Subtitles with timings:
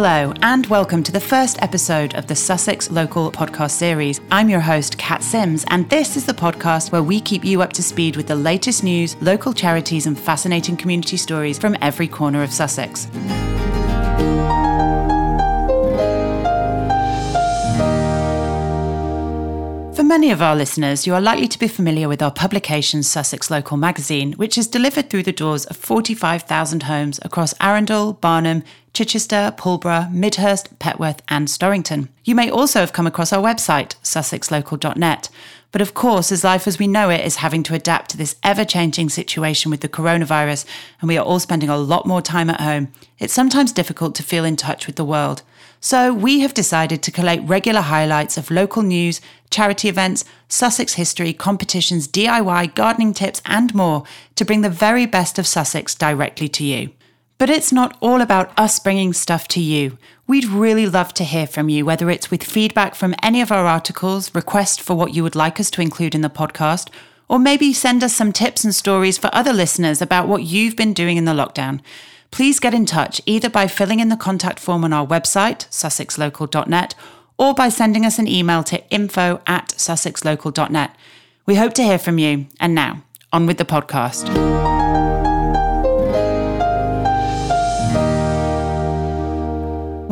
[0.00, 4.20] Hello, and welcome to the first episode of the Sussex Local podcast series.
[4.30, 7.72] I'm your host, Kat Sims, and this is the podcast where we keep you up
[7.72, 12.44] to speed with the latest news, local charities, and fascinating community stories from every corner
[12.44, 13.08] of Sussex.
[20.08, 23.76] Many of our listeners, you are likely to be familiar with our publication, Sussex Local
[23.76, 28.62] Magazine, which is delivered through the doors of 45,000 homes across Arundel, Barnham,
[28.94, 32.08] Chichester, Pulborough, Midhurst, Petworth, and Storrington.
[32.24, 35.28] You may also have come across our website, sussexlocal.net.
[35.70, 38.36] But of course, as life as we know it is having to adapt to this
[38.42, 40.64] ever changing situation with the coronavirus,
[41.00, 44.22] and we are all spending a lot more time at home, it's sometimes difficult to
[44.22, 45.42] feel in touch with the world.
[45.80, 51.32] So we have decided to collate regular highlights of local news, charity events, Sussex history,
[51.34, 54.04] competitions, DIY, gardening tips, and more
[54.36, 56.90] to bring the very best of Sussex directly to you.
[57.38, 59.96] But it's not all about us bringing stuff to you.
[60.26, 63.64] We'd really love to hear from you, whether it's with feedback from any of our
[63.64, 66.90] articles, requests for what you would like us to include in the podcast,
[67.28, 70.92] or maybe send us some tips and stories for other listeners about what you've been
[70.92, 71.80] doing in the lockdown
[72.30, 76.94] please get in touch either by filling in the contact form on our website, sussexlocal.net,
[77.36, 80.94] or by sending us an email to info at sussexlocal.net.
[81.46, 82.46] We hope to hear from you.
[82.60, 84.77] And now, on with the podcast.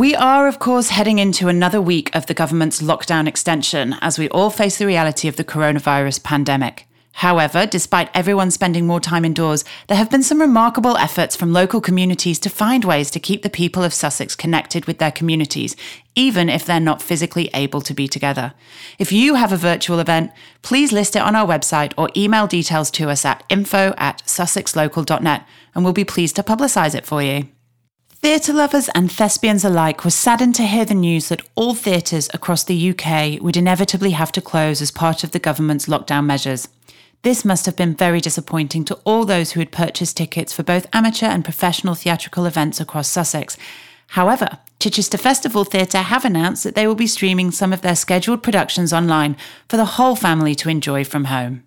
[0.07, 4.29] We are, of course, heading into another week of the government's lockdown extension as we
[4.29, 6.87] all face the reality of the coronavirus pandemic.
[7.15, 11.81] However, despite everyone spending more time indoors, there have been some remarkable efforts from local
[11.81, 15.75] communities to find ways to keep the people of Sussex connected with their communities,
[16.15, 18.55] even if they're not physically able to be together.
[19.01, 20.31] If you have a virtual event,
[20.63, 25.45] please list it on our website or email details to us at info at sussexlocal.net
[25.75, 27.49] and we'll be pleased to publicise it for you.
[28.27, 32.65] Theatre lovers and thespians alike were saddened to hear the news that all theatres across
[32.65, 36.67] the UK would inevitably have to close as part of the government's lockdown measures.
[37.23, 40.89] This must have been very disappointing to all those who had purchased tickets for both
[40.93, 43.57] amateur and professional theatrical events across Sussex.
[44.09, 48.43] However, Chichester Festival Theatre have announced that they will be streaming some of their scheduled
[48.43, 49.37] productions online
[49.69, 51.63] for the whole family to enjoy from home.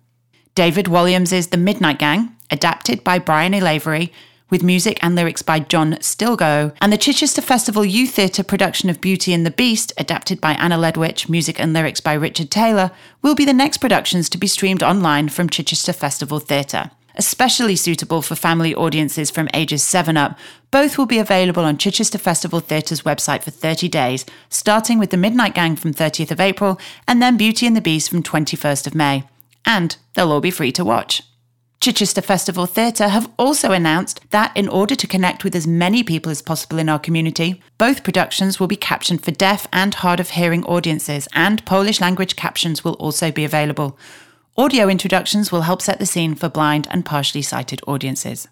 [0.54, 4.10] David Walliams' The Midnight Gang, adapted by Brian A.
[4.50, 9.00] With music and lyrics by Joe Stilgoe, and the Chichester Festival Youth Theatre production of
[9.00, 12.90] Beauty and the Beast, adapted by Anna Ledwich, music and lyrics by Richard Taylor,
[13.22, 16.90] will be the next productions to be streamed online from Chichester Festival Theatre.
[17.14, 20.36] Especially suitable for family audiences from ages 7 up,
[20.72, 25.16] both will be available on Chichester Festival Theatre's website for 30 days, starting with The
[25.16, 28.96] Midnight Gang from 30th of April and then Beauty and the Beast from 21st of
[28.96, 29.22] May.
[29.64, 31.22] And they'll all be free to watch.
[31.80, 36.30] Chichester Festival Theatre have also announced that in order to connect with as many people
[36.30, 40.30] as possible in our community, both productions will be captioned for deaf and hard of
[40.30, 43.98] hearing audiences, and Polish language captions will also be available.
[44.58, 48.46] Audio introductions will help set the scene for blind and partially sighted audiences.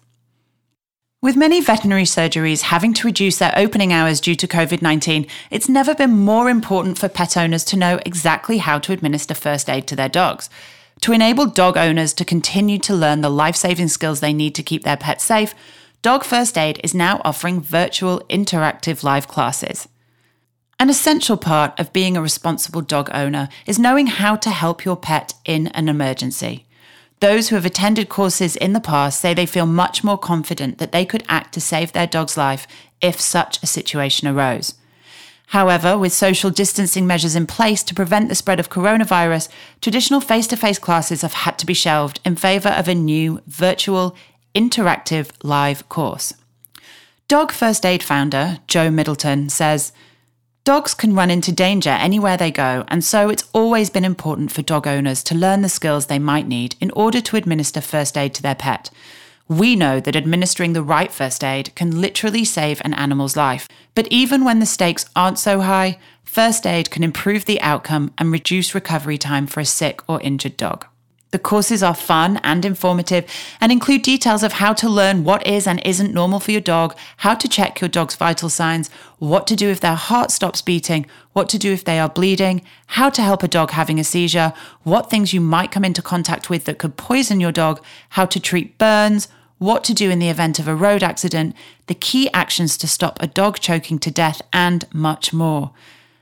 [1.21, 5.69] With many veterinary surgeries having to reduce their opening hours due to COVID 19, it's
[5.69, 9.85] never been more important for pet owners to know exactly how to administer first aid
[9.85, 10.49] to their dogs.
[11.01, 14.63] To enable dog owners to continue to learn the life saving skills they need to
[14.63, 15.55] keep their pets safe,
[16.01, 19.87] Dog First Aid is now offering virtual interactive live classes.
[20.79, 24.95] An essential part of being a responsible dog owner is knowing how to help your
[24.95, 26.65] pet in an emergency.
[27.19, 30.93] Those who have attended courses in the past say they feel much more confident that
[30.93, 32.65] they could act to save their dog's life
[33.01, 34.75] if such a situation arose.
[35.49, 39.49] However, with social distancing measures in place to prevent the spread of coronavirus,
[39.81, 43.41] traditional face to face classes have had to be shelved in favour of a new
[43.47, 44.15] virtual,
[44.53, 46.35] interactive live course.
[47.27, 49.91] Dog First Aid founder Joe Middleton says,
[50.65, 54.61] Dogs can run into danger anywhere they go, and so it's always been important for
[54.61, 58.35] dog owners to learn the skills they might need in order to administer first aid
[58.35, 58.91] to their pet.
[59.49, 63.67] We know that administering the right first aid can literally save an animal's life.
[63.95, 68.31] But even when the stakes aren't so high, first aid can improve the outcome and
[68.31, 70.85] reduce recovery time for a sick or injured dog.
[71.31, 73.25] The courses are fun and informative
[73.59, 76.95] and include details of how to learn what is and isn't normal for your dog,
[77.17, 81.07] how to check your dog's vital signs, what to do if their heart stops beating,
[81.33, 84.53] what to do if they are bleeding, how to help a dog having a seizure,
[84.83, 88.39] what things you might come into contact with that could poison your dog, how to
[88.39, 89.27] treat burns,
[89.59, 91.55] what to do in the event of a road accident,
[91.87, 95.71] the key actions to stop a dog choking to death, and much more.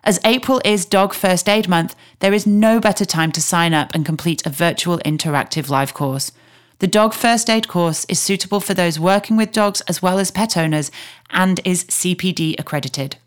[0.03, 3.93] As April is Dog First Aid Month, there is no better time to sign up
[3.93, 6.31] and complete a virtual interactive live course.
[6.79, 10.31] The Dog First Aid course is suitable for those working with dogs as well as
[10.31, 10.91] pet owners
[11.29, 13.17] and is CPD accredited.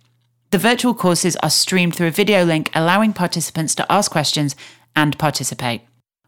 [0.51, 4.57] The virtual courses are streamed through a video link, allowing participants to ask questions
[4.97, 5.83] and participate.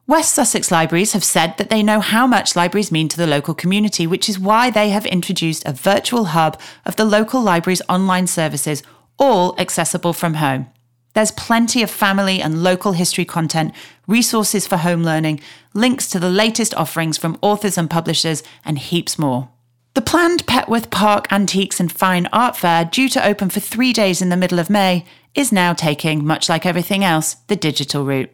[0.08, 3.54] West Sussex Libraries have said that they know how much libraries mean to the local
[3.54, 8.26] community, which is why they have introduced a virtual hub of the local library's online
[8.26, 8.82] services,
[9.16, 10.66] all accessible from home.
[11.14, 13.74] There's plenty of family and local history content,
[14.08, 15.40] resources for home learning,
[15.72, 19.50] links to the latest offerings from authors and publishers, and heaps more.
[19.94, 24.20] The planned Petworth Park Antiques and Fine Art Fair, due to open for three days
[24.20, 25.04] in the middle of May,
[25.34, 28.30] is now taking, much like everything else, the digital route.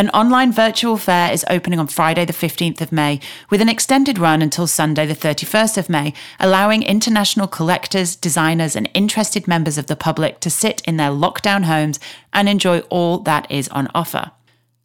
[0.00, 3.20] An online virtual fair is opening on Friday, the 15th of May,
[3.50, 8.88] with an extended run until Sunday, the 31st of May, allowing international collectors, designers, and
[8.94, 12.00] interested members of the public to sit in their lockdown homes
[12.32, 14.30] and enjoy all that is on offer.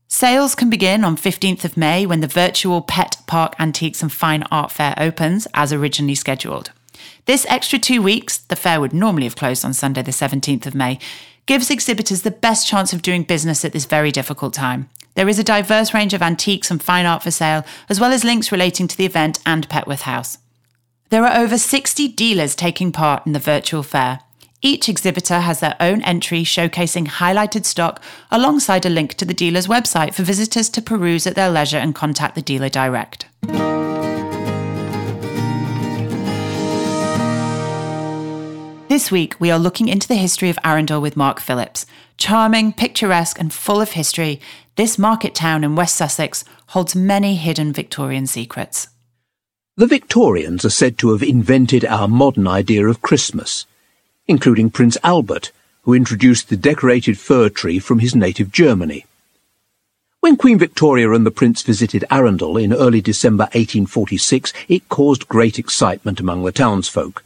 [0.09, 4.43] Sales can begin on 15th of May when the virtual Pet Park Antiques and Fine
[4.51, 6.73] Art Fair opens, as originally scheduled.
[7.23, 10.75] This extra two weeks, the fair would normally have closed on Sunday, the 17th of
[10.75, 10.99] May,
[11.45, 14.89] gives exhibitors the best chance of doing business at this very difficult time.
[15.15, 18.25] There is a diverse range of antiques and fine art for sale, as well as
[18.25, 20.37] links relating to the event and Petworth House.
[21.09, 24.19] There are over 60 dealers taking part in the virtual fair.
[24.61, 29.67] Each exhibitor has their own entry showcasing highlighted stock alongside a link to the dealer's
[29.67, 33.27] website for visitors to peruse at their leisure and contact the dealer direct.
[38.89, 41.85] This week, we are looking into the history of Arundel with Mark Phillips.
[42.17, 44.39] Charming, picturesque, and full of history,
[44.75, 48.89] this market town in West Sussex holds many hidden Victorian secrets.
[49.77, 53.65] The Victorians are said to have invented our modern idea of Christmas,
[54.27, 55.51] including Prince Albert,
[55.83, 59.05] who introduced the decorated fir tree from his native Germany.
[60.19, 65.57] When Queen Victoria and the Prince visited Arundel in early December 1846, it caused great
[65.57, 67.23] excitement among the townsfolk.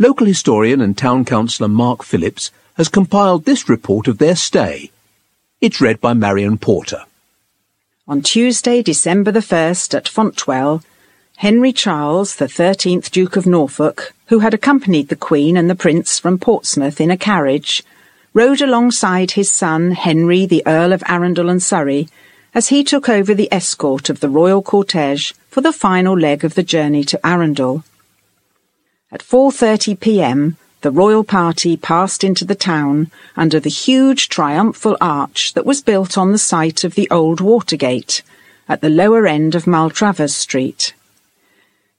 [0.00, 4.90] Local historian and town councillor Mark Phillips has compiled this report of their stay
[5.60, 7.04] it's read by Marion Porter.
[8.08, 10.82] On Tuesday, December the 1st, at Fontwell,
[11.36, 16.18] Henry Charles, the 13th Duke of Norfolk, who had accompanied the Queen and the Prince
[16.18, 17.82] from Portsmouth in a carriage,
[18.32, 22.08] rode alongside his son Henry, the Earl of Arundel and Surrey,
[22.54, 26.54] as he took over the escort of the royal cortege for the final leg of
[26.54, 27.84] the journey to Arundel.
[29.12, 35.52] At 4:30 p.m., the royal party passed into the town under the huge triumphal arch
[35.54, 38.22] that was built on the site of the old Watergate
[38.68, 40.94] at the lower end of Maltravers Street.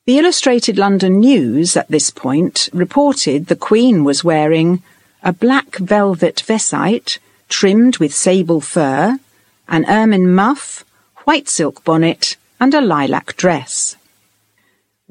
[0.06, 4.82] The Illustrated London News at this point reported the Queen was wearing
[5.22, 7.20] a black velvet visite
[7.50, 9.20] trimmed with sable fur,
[9.68, 10.84] an ermine muff,
[11.26, 13.96] white silk bonnet, and a lilac dress.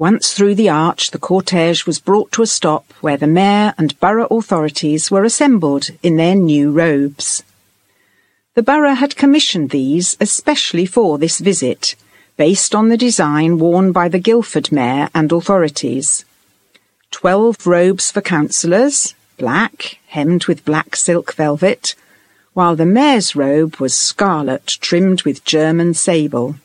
[0.01, 3.99] Once through the arch, the cortege was brought to a stop where the mayor and
[3.99, 7.43] borough authorities were assembled in their new robes.
[8.55, 11.93] The borough had commissioned these especially for this visit,
[12.35, 16.25] based on the design worn by the Guildford mayor and authorities.
[17.11, 21.93] Twelve robes for councillors, black, hemmed with black silk velvet,
[22.53, 26.55] while the mayor's robe was scarlet, trimmed with German sable.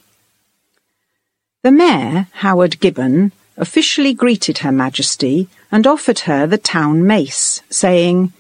[1.66, 8.32] The Mayor, Howard Gibbon, officially greeted Her Majesty and offered her the town mace, saying,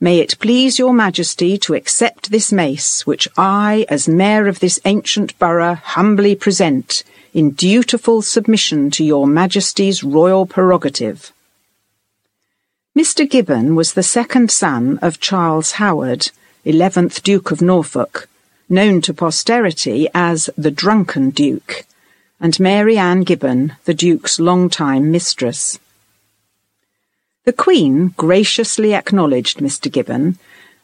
[0.00, 4.80] May it please your Majesty to accept this mace, which I, as Mayor of this
[4.84, 11.32] ancient borough, humbly present, in dutiful submission to your Majesty's royal prerogative.
[12.98, 13.30] Mr.
[13.30, 16.32] Gibbon was the second son of Charles Howard,
[16.66, 18.28] 11th Duke of Norfolk,
[18.68, 21.84] known to posterity as the Drunken Duke,
[22.40, 25.78] and Mary Ann Gibbon, the Duke's long-time mistress.
[27.44, 29.90] The Queen graciously acknowledged Mr.
[29.90, 30.38] Gibbon,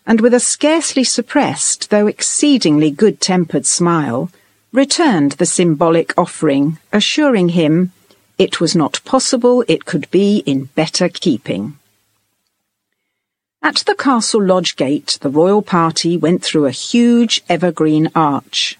[0.07, 4.31] and with a scarcely suppressed, though exceedingly good-tempered smile,
[4.73, 7.93] returned the symbolic offering, assuring him
[8.37, 11.79] it was not possible it could be in better keeping.
[13.63, 18.77] At the castle lodge gate, the royal party went through a huge evergreen arch.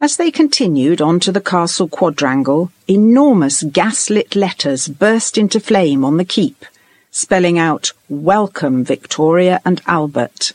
[0.00, 6.18] As they continued on to the castle quadrangle, enormous gaslit letters burst into flame on
[6.18, 6.64] the keep,
[7.10, 10.52] spelling out Welcome Victoria and Albert.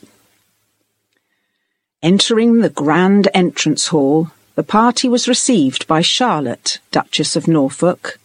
[2.02, 8.18] Entering the grand entrance hall, the party was received by Charlotte, Duchess of Norfolk,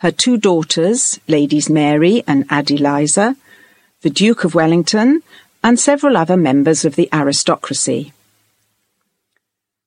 [0.00, 3.36] her two daughters, Ladies Mary and Adeliza,
[4.02, 5.22] the Duke of Wellington,
[5.64, 8.12] and several other members of the aristocracy.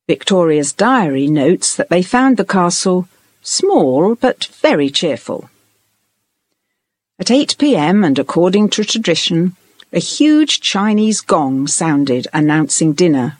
[0.09, 3.07] Victoria's diary notes that they found the castle
[3.43, 5.51] small but very cheerful.
[7.19, 9.55] At 8 pm, and according to tradition,
[9.93, 13.37] a huge Chinese gong sounded announcing dinner.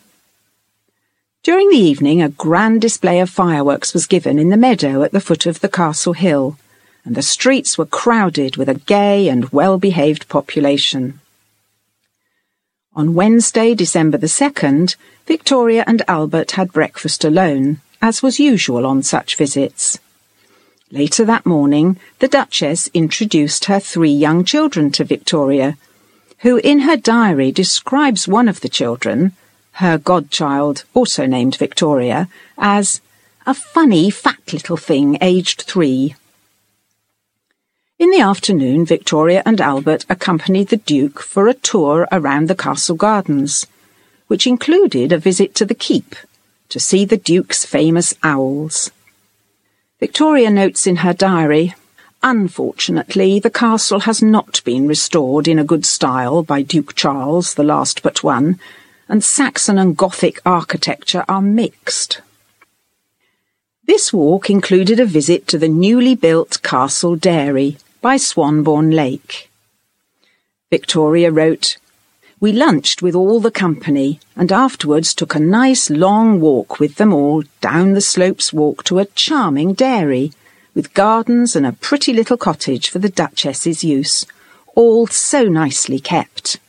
[1.42, 5.20] During the evening, a grand display of fireworks was given in the meadow at the
[5.28, 6.60] foot of the castle hill,
[7.04, 11.20] and the streets were crowded with a gay and well-behaved population.
[13.00, 19.03] On Wednesday, December the 2nd, Victoria and Albert had breakfast alone, as was usual on
[19.03, 20.00] such visits.
[20.91, 25.77] Later that morning, the Duchess introduced her three young children to Victoria,
[26.39, 29.32] who in her diary describes one of the children,
[29.75, 32.27] her godchild, also named Victoria,
[32.58, 33.00] as
[33.48, 36.15] a funny, fat little thing aged three.
[38.00, 42.96] In the afternoon, Victoria and Albert accompanied the Duke for a tour around the castle
[42.96, 43.68] gardens,
[44.27, 46.15] which included a visit to the keep
[46.70, 48.89] to see the Duke's famous owls.
[50.00, 51.75] Victoria notes in her diary,
[52.24, 57.63] Unfortunately, the castle has not been restored in a good style by Duke Charles, the
[57.65, 58.62] last but one,
[59.10, 62.22] and Saxon and Gothic architecture are mixed.
[63.84, 69.50] This walk included a visit to the newly built Castle Dairy by Swanbourne Lake.
[70.70, 71.77] Victoria wrote,
[72.39, 77.13] We lunched with all the company and afterwards took a nice long walk with them
[77.13, 80.32] all down the slopes walk to a charming dairy
[80.74, 84.25] with gardens and a pretty little cottage for the Duchess's use,
[84.75, 86.60] all so nicely kept.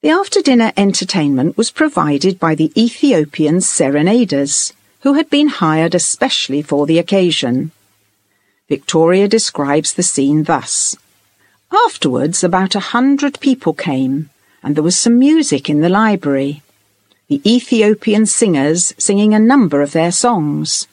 [0.00, 6.86] The after-dinner entertainment was provided by the Ethiopian serenaders, who had been hired especially for
[6.86, 7.72] the occasion.
[8.72, 10.96] Victoria describes the scene thus.
[11.86, 14.30] Afterwards, about a hundred people came,
[14.62, 16.62] and there was some music in the library.
[17.28, 20.86] The Ethiopian singers singing a number of their songs.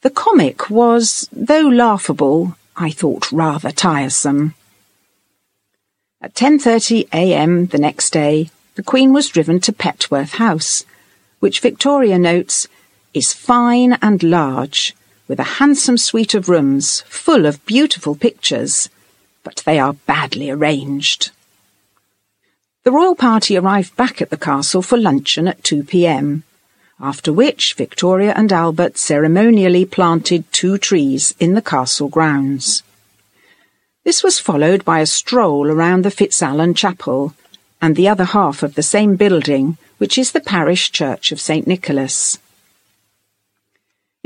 [0.00, 4.54] The comic was, though laughable, I thought rather tiresome.
[6.20, 7.66] At 10:30 a.m.
[7.66, 10.84] the next day, the Queen was driven to Petworth House,
[11.38, 12.66] which Victoria notes
[13.14, 14.96] is fine and large,
[15.28, 18.88] with a handsome suite of rooms full of beautiful pictures,
[19.42, 21.30] but they are badly arranged.
[22.84, 26.44] The royal party arrived back at the castle for luncheon at 2 p.m.,
[27.00, 32.82] after which Victoria and Albert ceremonially planted two trees in the castle grounds.
[34.04, 37.34] This was followed by a stroll around the Fitzalan Chapel
[37.82, 41.66] and the other half of the same building, which is the parish church of St.
[41.66, 42.38] Nicholas.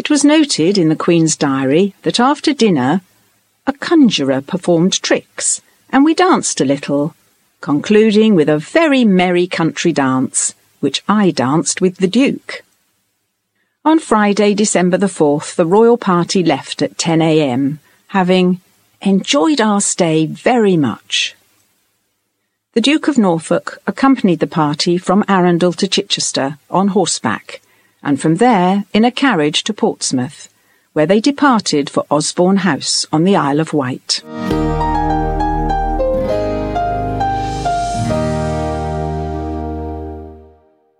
[0.01, 3.03] It was noted in the Queen's diary that after dinner,
[3.67, 7.15] a conjurer performed tricks, and we danced a little,
[7.61, 12.63] concluding with a very merry country dance, which I danced with the Duke.
[13.85, 18.63] On Friday, December the 4th, the royal party left at 10 a.m., having
[19.03, 21.37] enjoyed our stay very much.
[22.73, 27.61] The Duke of Norfolk accompanied the party from Arundel to Chichester on horseback,
[28.03, 30.49] and from there in a carriage to Portsmouth,
[30.93, 34.23] where they departed for Osborne House on the Isle of Wight.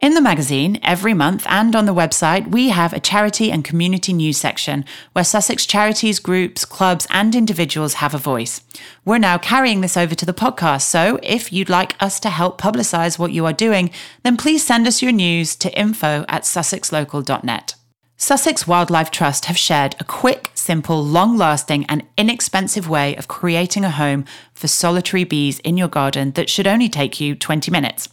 [0.01, 4.15] In the magazine, every month, and on the website, we have a charity and community
[4.15, 8.63] news section where Sussex charities, groups, clubs, and individuals have a voice.
[9.05, 12.59] We're now carrying this over to the podcast, so if you'd like us to help
[12.59, 13.91] publicise what you are doing,
[14.23, 17.75] then please send us your news to info at sussexlocal.net.
[18.17, 23.85] Sussex Wildlife Trust have shared a quick, simple, long lasting, and inexpensive way of creating
[23.85, 28.09] a home for solitary bees in your garden that should only take you 20 minutes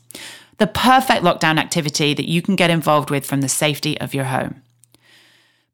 [0.58, 4.26] the perfect lockdown activity that you can get involved with from the safety of your
[4.26, 4.62] home.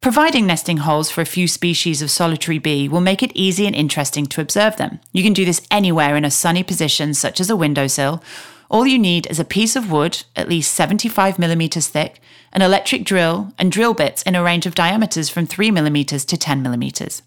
[0.02, 3.74] Providing nesting holes for a few species of solitary bee will make it easy and
[3.74, 5.00] interesting to observe them.
[5.13, 8.22] You can do this anywhere in a sunny position, such as a windowsill.
[8.70, 12.20] All you need is a piece of wood, at least 75 millimeters thick,
[12.52, 16.36] an electric drill, and drill bits in a range of diameters from 3 millimeters to
[16.36, 17.22] 10 millimeters.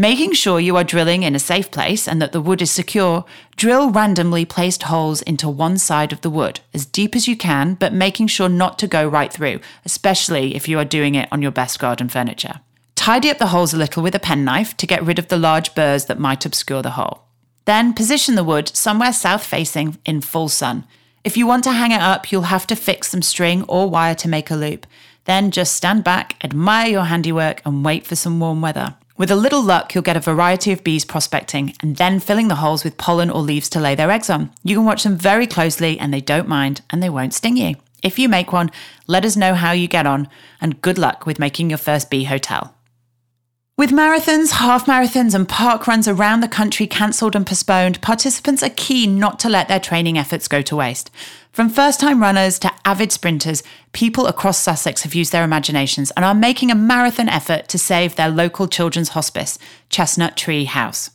[0.00, 3.26] Making sure you are drilling in a safe place and that the wood is secure,
[3.56, 7.74] drill randomly placed holes into one side of the wood, as deep as you can,
[7.74, 11.42] but making sure not to go right through, especially if you are doing it on
[11.42, 12.60] your best garden furniture.
[12.94, 15.74] Tidy up the holes a little with a penknife to get rid of the large
[15.74, 17.24] burrs that might obscure the hole.
[17.66, 20.86] Then position the wood somewhere south facing in full sun.
[21.24, 24.14] If you want to hang it up, you'll have to fix some string or wire
[24.14, 24.86] to make a loop.
[25.26, 28.96] Then just stand back, admire your handiwork, and wait for some warm weather.
[29.20, 32.54] With a little luck, you'll get a variety of bees prospecting and then filling the
[32.54, 34.50] holes with pollen or leaves to lay their eggs on.
[34.64, 37.74] You can watch them very closely and they don't mind and they won't sting you.
[38.02, 38.70] If you make one,
[39.06, 40.26] let us know how you get on
[40.58, 42.74] and good luck with making your first bee hotel.
[43.80, 48.74] With marathons, half marathons, and park runs around the country cancelled and postponed, participants are
[48.76, 51.10] keen not to let their training efforts go to waste.
[51.50, 56.26] From first time runners to avid sprinters, people across Sussex have used their imaginations and
[56.26, 59.58] are making a marathon effort to save their local children's hospice,
[59.88, 61.08] Chestnut Tree House.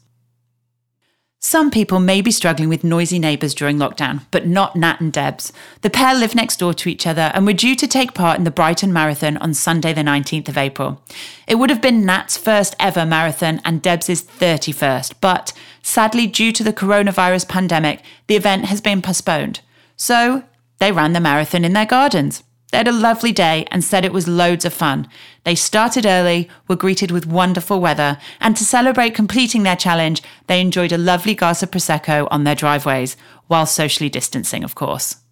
[1.47, 5.53] Some people may be struggling with noisy neighbours during lockdown, but not Nat and Debs.
[5.81, 8.45] The pair live next door to each other and were due to take part in
[8.45, 11.03] the Brighton Marathon on Sunday, the 19th of April.
[11.45, 16.63] It would have been Nat's first ever marathon and Debs' 31st, but sadly, due to
[16.63, 19.61] the coronavirus pandemic, the event has been postponed.
[19.95, 20.45] So
[20.79, 22.41] they ran the marathon in their gardens.
[22.75, 25.07] They had a lovely day and said it was loads of fun.
[25.45, 30.59] They started early, were greeted with wonderful weather, and to celebrate completing their challenge, they
[30.59, 33.15] enjoyed a lovely glass of Prosecco on their driveways,
[33.47, 35.24] while socially distancing, of course.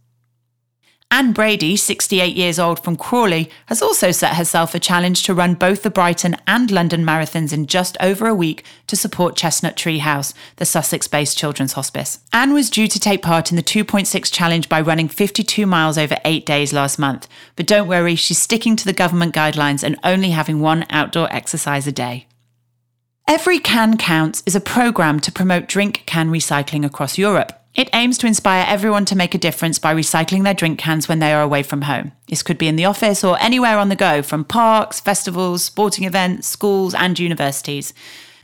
[1.14, 5.54] Anne Brady, 68 years old from Crawley, has also set herself a challenge to run
[5.54, 10.00] both the Brighton and London marathons in just over a week to support Chestnut Tree
[10.00, 12.18] House, the Sussex based children's hospice.
[12.34, 16.18] Anne was due to take part in the 2.6 challenge by running 52 miles over
[16.26, 20.32] eight days last month, but don't worry, she's sticking to the government guidelines and only
[20.32, 22.26] having one outdoor exercise a day.
[23.28, 27.63] Every Can Counts is a programme to promote drink can recycling across Europe.
[27.76, 31.18] It aims to inspire everyone to make a difference by recycling their drink cans when
[31.18, 32.12] they are away from home.
[32.28, 36.06] This could be in the office or anywhere on the go, from parks, festivals, sporting
[36.06, 37.92] events, schools, and universities.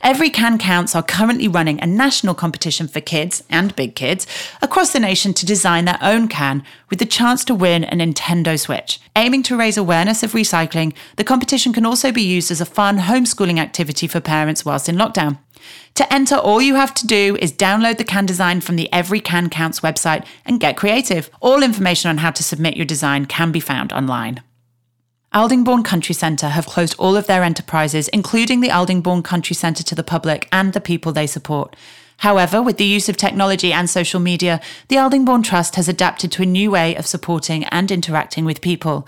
[0.02, 4.26] Every Can Counts are currently running a national competition for kids and big kids
[4.62, 8.58] across the nation to design their own can with the chance to win a Nintendo
[8.58, 8.98] Switch.
[9.14, 12.98] Aiming to raise awareness of recycling, the competition can also be used as a fun
[12.98, 15.38] homeschooling activity for parents whilst in lockdown.
[15.94, 19.20] To enter, all you have to do is download the can design from the Every
[19.20, 21.30] Can Counts website and get creative.
[21.40, 24.42] All information on how to submit your design can be found online.
[25.32, 29.94] Aldingbourne Country Centre have closed all of their enterprises, including the Aldingbourne Country Centre to
[29.94, 31.76] the public and the people they support.
[32.18, 36.42] However, with the use of technology and social media, the Aldingbourne Trust has adapted to
[36.42, 39.06] a new way of supporting and interacting with people.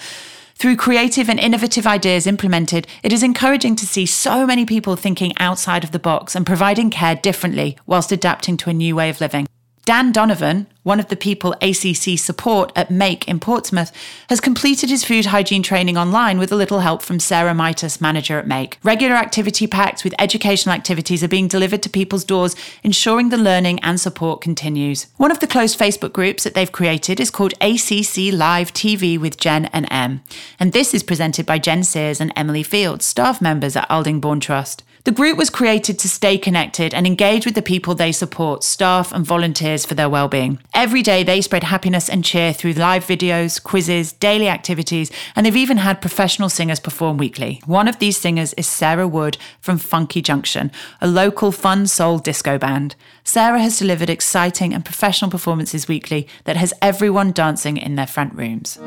[0.62, 5.32] Through creative and innovative ideas implemented, it is encouraging to see so many people thinking
[5.40, 9.20] outside of the box and providing care differently whilst adapting to a new way of
[9.20, 9.48] living.
[9.84, 13.90] Dan Donovan, one of the people ACC support at Make in Portsmouth,
[14.28, 18.38] has completed his food hygiene training online with a little help from Sarah Mitas, manager
[18.38, 18.78] at Make.
[18.84, 23.80] Regular activity packs with educational activities are being delivered to people's doors, ensuring the learning
[23.80, 25.08] and support continues.
[25.16, 29.36] One of the closed Facebook groups that they've created is called ACC Live TV with
[29.36, 30.22] Jen and Em,
[30.60, 34.84] and this is presented by Jen Sears and Emily Fields, staff members at Aldingbourne Trust.
[35.04, 39.10] The group was created to stay connected and engage with the people they support, staff
[39.12, 40.60] and volunteers for their well-being.
[40.74, 45.56] Every day they spread happiness and cheer through live videos, quizzes, daily activities, and they've
[45.56, 47.60] even had professional singers perform weekly.
[47.66, 52.56] One of these singers is Sarah Wood from Funky Junction, a local fun soul disco
[52.56, 52.94] band.
[53.24, 58.34] Sarah has delivered exciting and professional performances weekly that has everyone dancing in their front
[58.34, 58.78] rooms.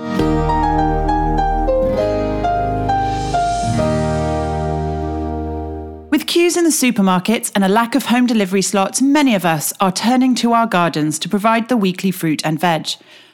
[6.26, 9.72] With queues in the supermarkets and a lack of home delivery slots, many of us
[9.80, 12.88] are turning to our gardens to provide the weekly fruit and veg.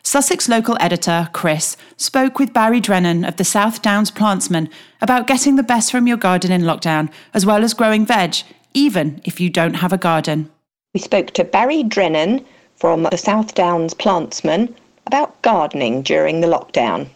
[0.03, 4.69] Sussex local editor Chris spoke with Barry Drennan of the South Downs Plantsman
[5.01, 8.35] about getting the best from your garden in lockdown, as well as growing veg,
[8.73, 10.51] even if you don't have a garden.
[10.93, 14.75] We spoke to Barry Drennan from the South Downs Plantsman
[15.07, 17.07] about gardening during the lockdown.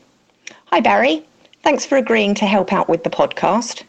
[0.68, 1.28] Hi, Barry.
[1.64, 3.84] Thanks for agreeing to help out with the podcast.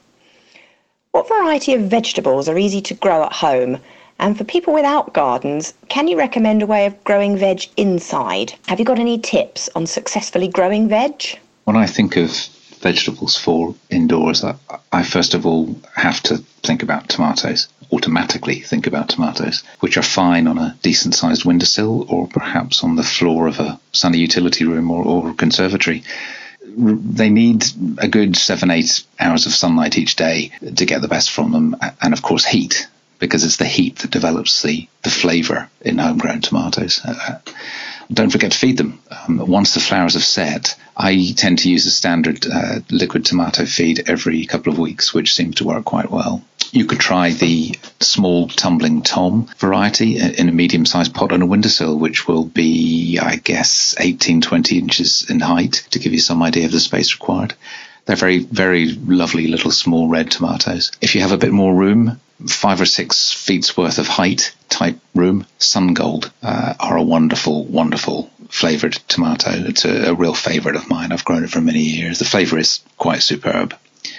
[1.17, 3.79] What variety of vegetables are easy to grow at home?
[4.19, 8.53] And for people without gardens, can you recommend a way of growing veg inside?
[8.67, 11.39] Have you got any tips on successfully growing veg?
[11.65, 12.33] When I think of
[12.81, 14.57] vegetables for indoors, I,
[14.93, 20.03] I first of all have to think about tomatoes automatically think about tomatoes, which are
[20.03, 24.65] fine on a decent sized windowsill or perhaps on the floor of a sunny utility
[24.65, 26.03] room or, or conservatory
[26.67, 27.65] they need
[27.99, 31.77] a good seven, eight hours of sunlight each day to get the best from them.
[32.03, 36.41] And of course, heat, because it's the heat that develops the, the flavour in homegrown
[36.41, 37.01] tomatoes.
[37.05, 37.39] Uh,
[38.13, 39.01] don't forget to feed them.
[39.11, 43.65] Um, once the flowers have set, I tend to use a standard uh, liquid tomato
[43.65, 46.43] feed every couple of weeks, which seems to work quite well.
[46.73, 51.47] You could try the small tumbling tom variety in a medium sized pot on a
[51.47, 56.43] windowsill, which will be, I guess, 18, 20 inches in height to give you some
[56.43, 57.55] idea of the space required.
[58.05, 60.93] They're very, very lovely little small red tomatoes.
[61.01, 64.99] If you have a bit more room, five or six feet's worth of height type
[65.15, 69.51] room, Sun Gold uh, are a wonderful, wonderful flavored tomato.
[69.53, 71.13] It's a, a real favorite of mine.
[71.13, 72.19] I've grown it for many years.
[72.19, 73.75] The flavor is quite superb.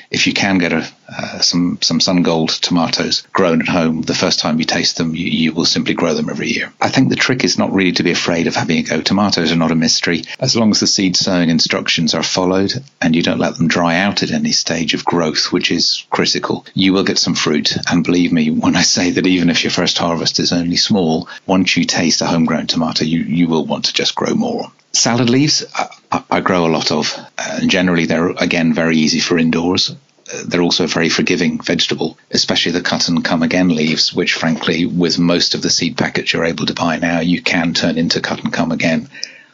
[0.09, 4.15] If you can get a, uh, some some sun gold tomatoes grown at home, the
[4.15, 6.73] first time you taste them, you, you, will simply grow them every year.
[6.81, 9.01] I think the trick is not really to be afraid of having a go.
[9.01, 10.23] Tomatoes are not a mystery.
[10.39, 13.97] As long as the seed sowing instructions are followed and you don't let them dry
[13.99, 17.75] out at any stage of growth, which is critical, you will get some fruit.
[17.89, 21.27] And believe me when I say that even if your first harvest is only small,
[21.45, 24.71] once you taste a homegrown tomato, you, you will want to just grow more.
[24.97, 29.37] Salad leaves, I, I grow a lot of, and generally they're again very easy for
[29.37, 29.95] indoors
[30.45, 34.85] they're also a very forgiving vegetable, especially the cut and come again leaves, which frankly,
[34.85, 38.21] with most of the seed packets you're able to buy now, you can turn into
[38.21, 39.09] cut and come again.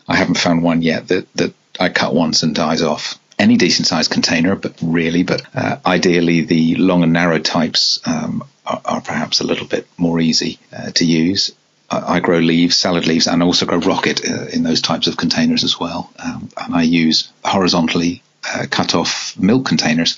[0.08, 3.20] I haven't found one yet that, that I cut once and dies off.
[3.40, 8.44] Any decent sized container, but really, but uh, ideally the long and narrow types um,
[8.66, 11.52] are, are, perhaps a little bit more easy uh, to use.
[11.90, 15.64] I grow leaves, salad leaves, and also grow rocket uh, in those types of containers
[15.64, 16.12] as well.
[16.18, 20.18] Um, and I use horizontally uh, cut off milk containers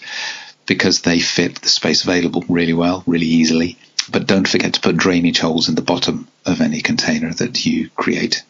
[0.66, 3.78] because they fit the space available really well, really easily.
[4.12, 7.90] But don't forget to put drainage holes in the bottom of any container that you
[7.90, 8.44] create.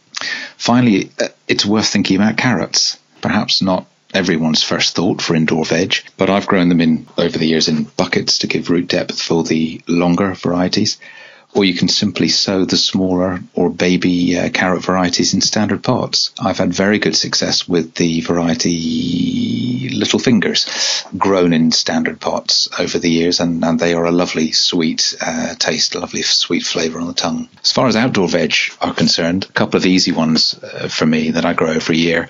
[0.58, 2.97] Finally, uh, it's worth thinking about carrots.
[3.21, 7.47] Perhaps not everyone's first thought for indoor veg, but I've grown them in over the
[7.47, 10.97] years in buckets to give root depth for the longer varieties
[11.56, 16.32] or you can simply sow the smaller or baby uh, carrot varieties in standard pots.
[16.39, 23.00] I've had very good success with the variety Little Fingers, grown in standard pots over
[23.00, 27.08] the years, and, and they are a lovely sweet uh, taste, lovely sweet flavour on
[27.08, 27.48] the tongue.
[27.63, 31.32] As far as outdoor veg are concerned, a couple of easy ones uh, for me
[31.32, 32.28] that I grow every year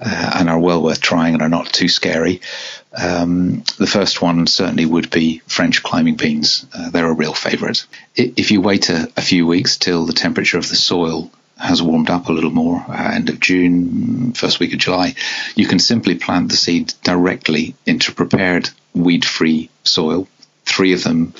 [0.00, 2.40] uh, and are well worth trying and are not too scary.
[2.96, 6.66] Um, the first one certainly would be French climbing beans.
[6.74, 7.84] Uh, they're a real favourite.
[8.16, 12.10] If you wait a, a, few weeks till the temperature of the soil has warmed
[12.10, 15.14] up a little more, uh, end of June, first week of July,
[15.54, 20.26] you can simply plant the seed directly into prepared weed free soil.
[20.64, 21.34] Three of them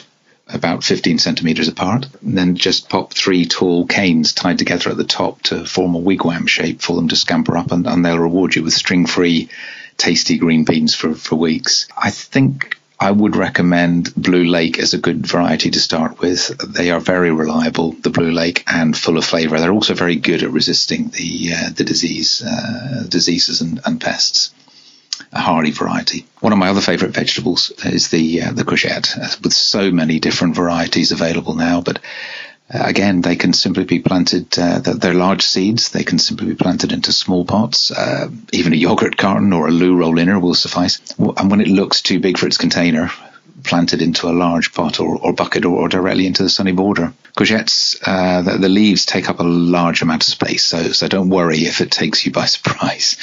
[0.52, 2.06] about 15 centimeters apart.
[2.22, 6.00] And then just pop three tall canes tied together at the top to form a
[6.00, 9.48] wigwam shape for them to scamper up, and, and they'll reward you with string free
[9.96, 11.86] tasty green beans for, for weeks.
[11.96, 16.48] I think I would recommend Blue Lake as a good variety to start with.
[16.58, 19.58] They are very reliable, the Blue Lake, and full of flavour.
[19.58, 24.52] They're also very good at resisting the uh, the disease uh, diseases and, and pests.
[25.32, 26.26] A hardy variety.
[26.40, 30.18] One of my other favourite vegetables is the uh, the courgette, uh, with so many
[30.18, 31.80] different varieties available now.
[31.80, 32.00] But
[32.72, 36.54] uh, again, they can simply be planted, uh, they're large seeds, they can simply be
[36.54, 37.90] planted into small pots.
[37.90, 41.00] Uh, even a yogurt carton or a loo roll inner will suffice.
[41.18, 43.10] And when it looks too big for its container,
[43.64, 47.12] planted into a large pot or, or bucket or, or, directly into the sunny border.
[47.40, 51.30] Courgettes, uh, the, the, leaves take up a large amount of space, so, so don't
[51.30, 53.16] worry if it takes you by surprise.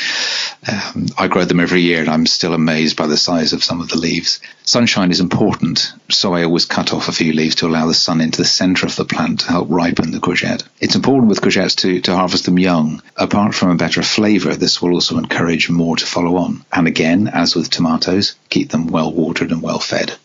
[0.68, 3.80] Um, I grow them every year and I'm still amazed by the size of some
[3.80, 4.40] of the leaves.
[4.64, 8.20] Sunshine is important, so I always cut off a few leaves to allow the sun
[8.20, 10.64] into the center of the plant to help ripen the courgette.
[10.80, 13.04] It's important with courgettes to, to harvest them young.
[13.18, 16.66] Apart from a better flavor, this will also encourage more to follow on.
[16.74, 20.18] And again, as with tomatoes, keep them well watered and well fed.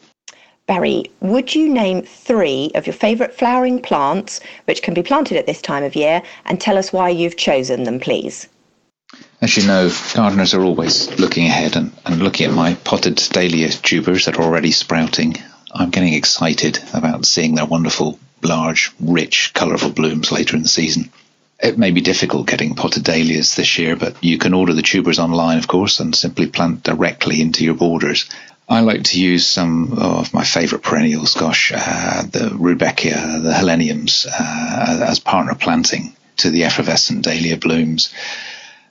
[0.66, 5.46] Barry, would you name three of your favourite flowering plants which can be planted at
[5.46, 8.48] this time of year and tell us why you've chosen them, please?
[9.40, 13.70] As you know, gardeners are always looking ahead and, and looking at my potted dahlia
[13.70, 15.36] tubers that are already sprouting.
[15.72, 21.10] I'm getting excited about seeing their wonderful, large, rich, colourful blooms later in the season.
[21.60, 25.18] It may be difficult getting potted dahlias this year, but you can order the tubers
[25.18, 28.28] online, of course, and simply plant directly into your borders.
[28.72, 34.26] I like to use some of my favourite perennials, gosh, uh, the Rudbeckia, the Heleniums,
[34.26, 38.14] uh, as partner planting to the effervescent dahlia blooms.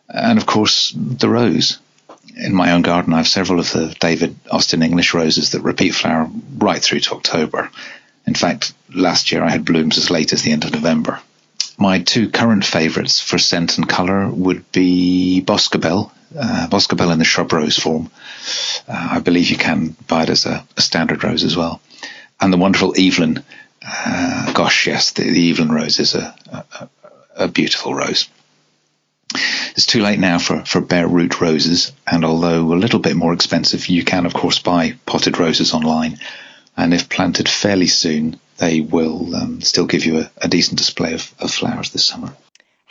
[0.07, 1.79] And of course, the rose.
[2.37, 5.95] In my own garden, I have several of the David Austin English roses that repeat
[5.95, 7.71] flower right through to October.
[8.27, 11.19] In fact, last year I had blooms as late as the end of November.
[11.79, 17.25] My two current favourites for scent and colour would be Boscobel uh, Boscobel in the
[17.25, 18.11] shrub rose form.
[18.87, 21.81] Uh, I believe you can buy it as a, a, standard rose as well.
[22.39, 23.43] And the wonderful Evelyn.
[23.85, 26.89] Uh, gosh, yes, the, the, Evelyn rose is a, a,
[27.35, 28.29] a, beautiful rose.
[29.33, 33.33] It's too late now for, for bare root roses, and although a little bit more
[33.33, 36.19] expensive, you can, of course, buy potted roses online.
[36.75, 41.33] And if planted fairly soon, they will um, still give you a, decent display of,
[41.39, 42.33] of flowers this summer.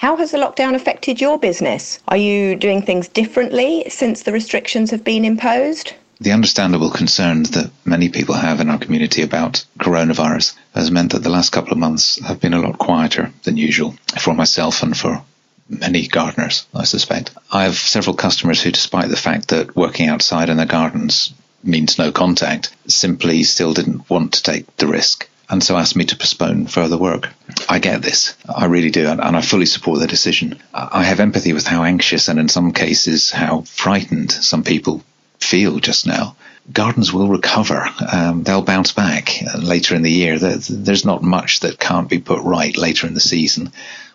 [0.00, 1.98] How has the lockdown affected your business?
[2.08, 5.92] Are you doing things differently since the restrictions have been imposed?
[6.18, 11.22] The understandable concerns that many people have in our community about coronavirus has meant that
[11.22, 14.96] the last couple of months have been a lot quieter than usual for myself and
[14.96, 15.22] for
[15.68, 17.32] many gardeners, I suspect.
[17.52, 21.98] I have several customers who, despite the fact that working outside in their gardens means
[21.98, 26.16] no contact, simply still didn't want to take the risk and so asked me to
[26.16, 27.28] postpone further work.
[27.68, 28.36] I get this.
[28.48, 29.08] I really do.
[29.08, 30.60] And, I fully support their decision.
[30.72, 35.02] I have empathy with how anxious and in some cases how frightened some people
[35.40, 36.36] feel just now.
[36.72, 37.88] Gardens will recover.
[38.12, 40.38] Um, they'll bounce back later in the year.
[40.38, 43.72] There's not much that can't be put right later in the season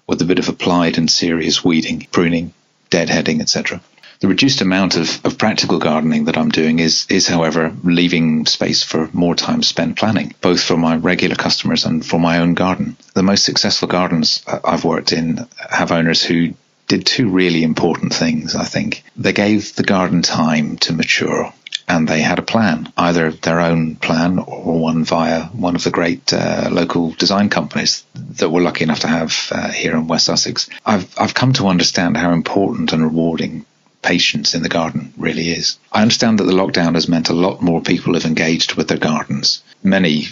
[0.08, 2.54] with a bit of applied and serious weeding, pruning,
[2.90, 3.82] deadheading, etc.
[4.20, 8.82] The reduced amount of, of practical gardening that I'm doing is, is, however, leaving space
[8.82, 12.96] for more time spent planning, both for my regular customers and for my own garden.
[13.14, 16.54] The most successful gardens I've worked in have owners who
[16.88, 19.04] did two really important things, I think.
[19.18, 21.52] They gave the garden time to mature
[21.88, 25.92] and they had a plan, either their own plan or one via one of the
[25.92, 30.26] great uh, local design companies that we're lucky enough to have uh, here in West
[30.26, 30.70] Sussex.
[30.86, 33.66] I've I've come to understand how important and rewarding
[34.06, 35.78] patience in the garden really is.
[35.92, 38.98] I understand that the lockdown has meant a lot more people have engaged with their
[38.98, 39.64] gardens.
[39.84, 40.26] Many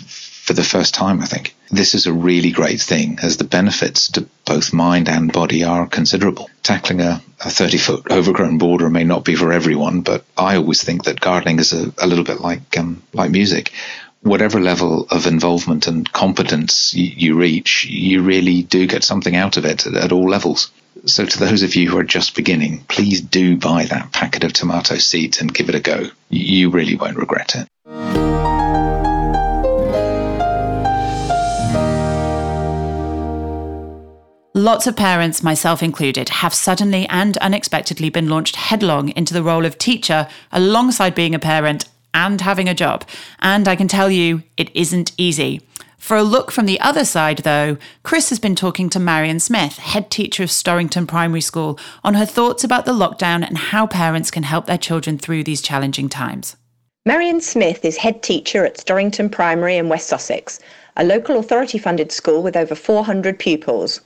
[0.43, 1.55] for the first time, I think.
[1.71, 5.87] This is a really great thing as the benefits to both mind and body are
[5.87, 6.49] considerable.
[6.63, 10.83] Tackling a, a 30 foot overgrown border may not be for everyone, but I always
[10.83, 13.71] think that gardening is a, a little bit like, um, like music
[14.23, 19.57] whatever level of involvement and competence you, you, reach, you really do get something out
[19.57, 20.71] of it at, at, all levels.
[21.05, 24.53] So, to those of you who are just beginning, please do buy that packet of
[24.53, 26.07] tomato seeds and give it a go.
[26.29, 27.67] You really won't regret it.
[34.55, 39.65] Lots of parents, myself included, have suddenly and unexpectedly been launched headlong into the role
[39.65, 43.03] of teacher alongside being a parent and having a job.
[43.39, 45.59] And I can tell you, it isn't easy.
[46.03, 49.77] For a look from the other side, though, Chris has been talking to Marion Smith,
[49.77, 54.29] head teacher of Storrington Primary School, on her thoughts about the lockdown and how parents
[54.29, 56.57] can help their children through these challenging times.
[57.05, 60.59] Marion Smith is head teacher at Storrington Primary in West Sussex,
[60.97, 64.01] a local authority funded school with over 400 pupils.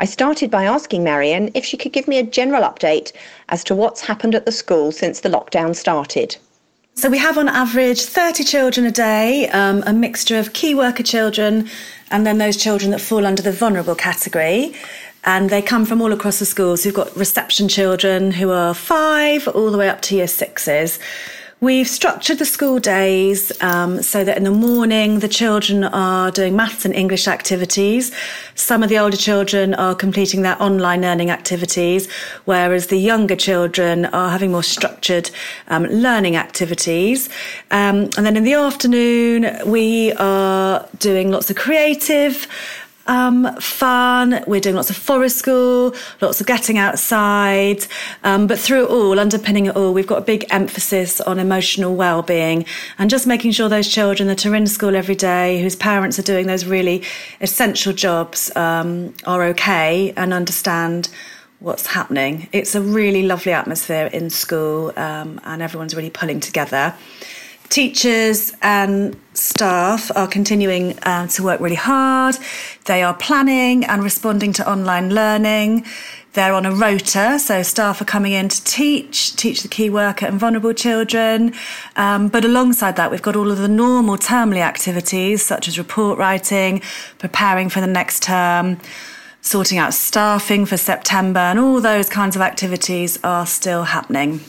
[0.00, 3.12] I started by asking Marion if she could give me a general update
[3.50, 6.38] as to what's happened at the school since the lockdown started.
[6.94, 11.02] So we have on average 30 children a day, um, a mixture of key worker
[11.02, 11.68] children
[12.10, 14.74] and then those children that fall under the vulnerable category.
[15.24, 16.84] And they come from all across the schools.
[16.84, 20.98] We've got reception children who are five all the way up to year sixes.
[21.62, 26.56] We've structured the school days um, so that in the morning the children are doing
[26.56, 28.12] maths and English activities.
[28.54, 32.10] Some of the older children are completing their online learning activities,
[32.46, 35.30] whereas the younger children are having more structured
[35.68, 37.28] um, learning activities.
[37.70, 42.48] Um, and then in the afternoon, we are doing lots of creative
[43.10, 44.42] um, fun.
[44.46, 47.84] We're doing lots of forest school, lots of getting outside.
[48.22, 51.96] Um, but through it all, underpinning it all, we've got a big emphasis on emotional
[51.96, 52.64] well-being
[52.98, 56.22] and just making sure those children that are in school every day, whose parents are
[56.22, 57.02] doing those really
[57.40, 61.08] essential jobs, um, are okay and understand
[61.58, 62.48] what's happening.
[62.52, 66.94] It's a really lovely atmosphere in school, um, and everyone's really pulling together.
[67.70, 72.36] Teachers and staff are continuing uh, to work really hard.
[72.86, 75.86] They are planning and responding to online learning.
[76.32, 80.26] They're on a rota, so staff are coming in to teach, teach the key worker
[80.26, 81.54] and vulnerable children.
[81.94, 86.18] Um, but alongside that, we've got all of the normal termly activities, such as report
[86.18, 86.82] writing,
[87.18, 88.78] preparing for the next term,
[89.42, 94.40] sorting out staffing for September, and all those kinds of activities are still happening.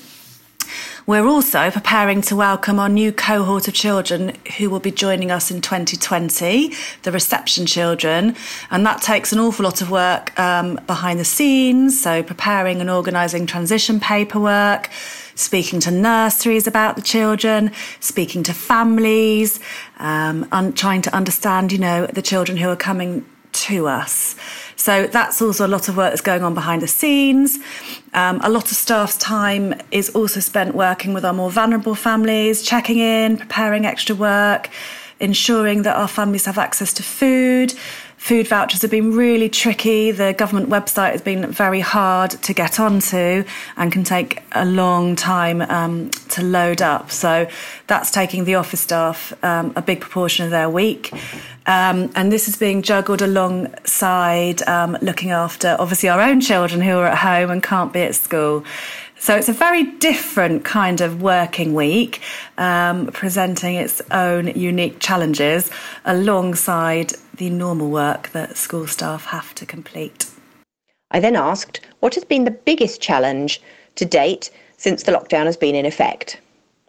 [1.08, 5.50] We're also preparing to welcome our new cohort of children who will be joining us
[5.50, 8.36] in 2020, the reception children.
[8.70, 12.90] And that takes an awful lot of work um, behind the scenes, so preparing and
[12.90, 14.90] organising transition paperwork
[15.34, 19.60] speaking to nurseries about the children, speaking to families,
[19.98, 24.36] um, un- trying to understand, you know, the children who are coming to us.
[24.82, 27.60] So that's also a lot of work that's going on behind the scenes.
[28.16, 32.64] Um, a lot of staff's time is also spent working with our more vulnerable families,
[32.64, 34.72] checking in, preparing extra work,
[35.20, 37.76] ensuring that our families have access to food.
[38.22, 40.12] Food vouchers have been really tricky.
[40.12, 43.44] The government website has been very hard to get onto
[43.76, 47.10] and can take a long time um, to load up.
[47.10, 47.48] So
[47.88, 51.12] that's taking the office staff um, a big proportion of their week.
[51.66, 56.98] Um, and this is being juggled alongside um, looking after, obviously, our own children who
[57.00, 58.64] are at home and can't be at school.
[59.18, 62.22] So it's a very different kind of working week,
[62.58, 65.70] um, presenting its own unique challenges
[66.06, 70.30] alongside the normal work that school staff have to complete.
[71.10, 73.60] I then asked what has been the biggest challenge
[73.96, 76.40] to date since the lockdown has been in effect.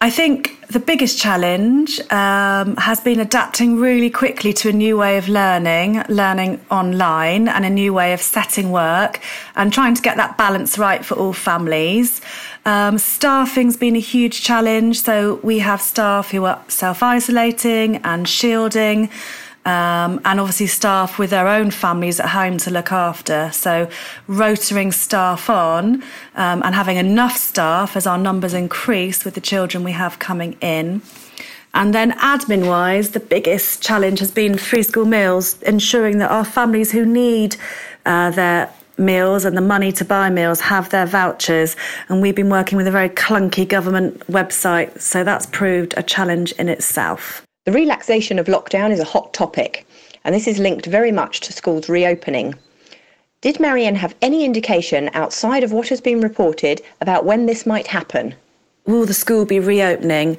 [0.03, 5.17] I think the biggest challenge um, has been adapting really quickly to a new way
[5.17, 9.21] of learning, learning online, and a new way of setting work,
[9.57, 12.21] and trying to get that balance right for all families.
[12.67, 18.29] Um, staffing's been a huge challenge, so we have staff who are self isolating and
[18.29, 19.09] shielding
[19.65, 23.51] um, and obviously staff with their own families at home to look after.
[23.53, 23.89] So,
[24.27, 26.03] rotating staff on
[26.35, 30.55] um, and having enough staff as our numbers increase with the children we have coming
[30.61, 31.03] in.
[31.75, 36.45] And then, admin wise, the biggest challenge has been free school meals, ensuring that our
[36.45, 37.57] families who need
[38.05, 41.77] uh, their meals and the money to buy meals have their vouchers.
[42.09, 46.53] And we've been working with a very clunky government website, so that's proved a challenge
[46.53, 47.47] in itself.
[47.65, 49.87] The relaxation of lockdown is a hot topic,
[50.25, 52.57] and this is linked very much to schools reopening.
[53.41, 57.87] Did Marianne have any indication outside of what has been reported about when this might
[57.87, 58.35] happen?
[58.87, 60.39] Will the school be reopening?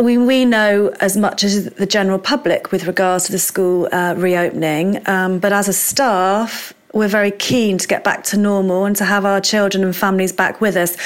[0.00, 4.14] We, we know as much as the general public with regards to the school uh,
[4.16, 8.96] reopening, um, but as a staff, we're very keen to get back to normal and
[8.96, 10.96] to have our children and families back with us,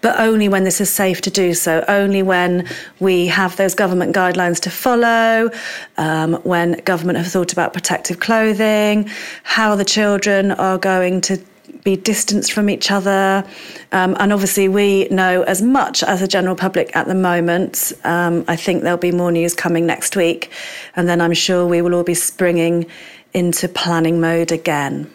[0.00, 2.68] but only when this is safe to do so, only when
[3.00, 5.50] we have those government guidelines to follow,
[5.96, 9.10] um, when government have thought about protective clothing,
[9.42, 11.36] how the children are going to
[11.82, 13.44] be distanced from each other.
[13.90, 17.92] Um, and obviously, we know as much as the general public at the moment.
[18.04, 20.52] Um, I think there'll be more news coming next week.
[20.94, 22.86] And then I'm sure we will all be springing
[23.32, 25.10] into planning mode again.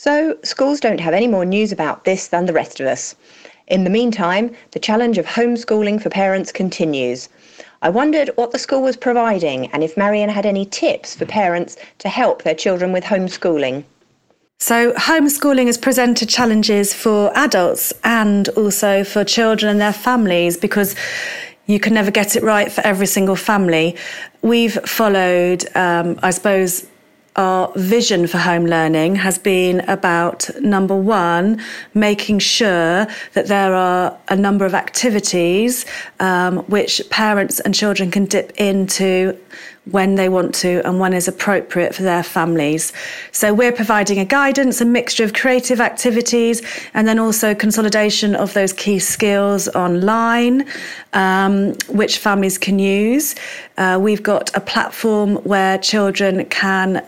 [0.00, 3.16] So, schools don't have any more news about this than the rest of us.
[3.66, 7.28] In the meantime, the challenge of homeschooling for parents continues.
[7.82, 11.76] I wondered what the school was providing and if Marianne had any tips for parents
[11.98, 13.82] to help their children with homeschooling.
[14.60, 20.94] So, homeschooling has presented challenges for adults and also for children and their families because
[21.66, 23.96] you can never get it right for every single family.
[24.42, 26.86] We've followed, um, I suppose,
[27.38, 31.62] our vision for home learning has been about number one,
[31.94, 35.86] making sure that there are a number of activities
[36.18, 39.38] um, which parents and children can dip into
[39.84, 42.92] when they want to and when is appropriate for their families.
[43.30, 46.60] So we're providing a guidance, a mixture of creative activities,
[46.92, 50.66] and then also consolidation of those key skills online,
[51.12, 53.36] um, which families can use.
[53.76, 57.06] Uh, we've got a platform where children can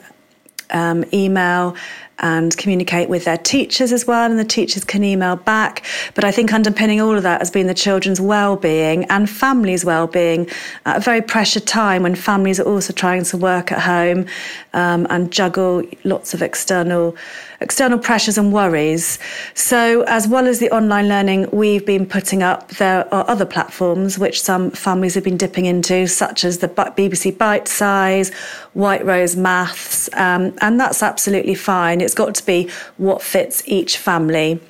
[0.73, 1.77] um, email
[2.21, 5.85] and communicate with their teachers as well, and the teachers can email back.
[6.15, 10.49] But I think underpinning all of that has been the children's well-being and families' well-being
[10.87, 14.27] at a very pressured time when families are also trying to work at home
[14.75, 17.17] um, and juggle lots of external
[17.61, 19.19] external pressures and worries.
[19.55, 24.19] So, as well as the online learning we've been putting up, there are other platforms
[24.19, 28.35] which some families have been dipping into, such as the BBC Bitesize,
[28.73, 32.01] White Rose Maths, um, and that's absolutely fine.
[32.01, 34.61] It's got to be what fits each family.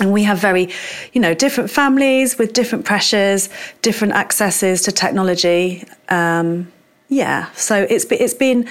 [0.00, 0.70] And we have very,
[1.12, 3.50] you know, different families with different pressures,
[3.82, 5.84] different accesses to technology.
[6.08, 6.72] Um,
[7.08, 8.66] yeah, so it's it's been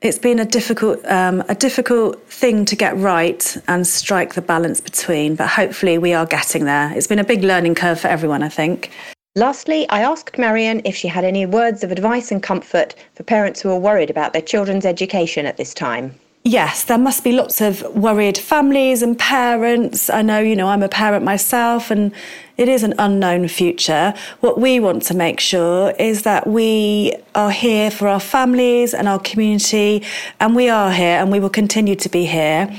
[0.00, 4.80] it's been a difficult um, a difficult thing to get right and strike the balance
[4.80, 6.92] between but hopefully we are getting there.
[6.96, 8.90] It's been a big learning curve for everyone i think.
[9.34, 13.60] Lastly i asked marianne if she had any words of advice and comfort for parents
[13.60, 16.14] who are worried about their children's education at this time
[16.48, 20.08] yes, there must be lots of worried families and parents.
[20.08, 22.12] I know, you know, I'm a parent myself and
[22.56, 24.14] it is an unknown future.
[24.40, 29.06] What we want to make sure is that we are here for our families and
[29.06, 30.02] our community,
[30.40, 32.74] and we are here and we will continue to be here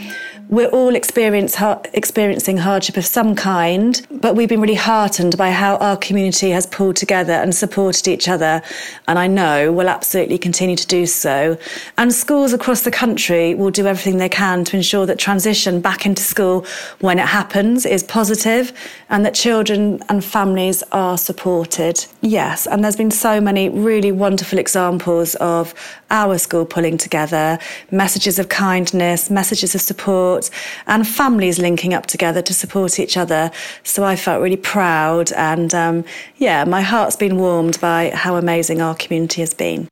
[0.50, 5.96] we're all experiencing hardship of some kind, but we've been really heartened by how our
[5.96, 8.64] community has pulled together and supported each other.
[9.08, 11.56] And I know will absolutely continue to do so.
[12.00, 16.08] And schools across the country will do everything they can to ensure that transition back
[16.08, 16.66] into school
[17.00, 18.74] when it happens is positive
[19.10, 22.04] and that children and families are supported.
[22.22, 25.76] Yes, and there's been so many really wonderful examples of
[26.10, 27.60] our school pulling together,
[27.92, 33.18] messages of kindness, messages of support support and families linking up together to support each
[33.18, 33.52] other.
[33.84, 35.32] So I felt really proud.
[35.34, 36.04] And um,
[36.38, 39.88] yeah, my heart's been warmed by how amazing our community has been.